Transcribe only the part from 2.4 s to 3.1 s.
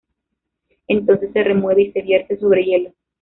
hielo.